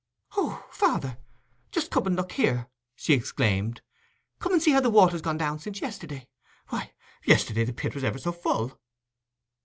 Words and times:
"Oh, 0.35 0.65
father, 0.71 1.19
just 1.69 1.91
come 1.91 2.07
and 2.07 2.15
look 2.15 2.31
here," 2.31 2.65
she 2.95 3.13
exclaimed—"come 3.13 4.51
and 4.51 4.59
see 4.59 4.71
how 4.71 4.79
the 4.79 4.89
water's 4.89 5.21
gone 5.21 5.37
down 5.37 5.59
since 5.59 5.79
yesterday. 5.79 6.27
Why, 6.69 6.93
yesterday 7.23 7.65
the 7.65 7.73
pit 7.73 7.93
was 7.93 8.03
ever 8.03 8.17
so 8.17 8.31
full!" 8.31 8.79